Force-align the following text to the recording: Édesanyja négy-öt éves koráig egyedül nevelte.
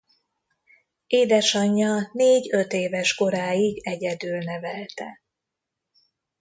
Édesanyja 1.07 2.09
négy-öt 2.13 2.73
éves 2.73 3.13
koráig 3.15 3.79
egyedül 3.87 4.37
nevelte. 4.37 5.21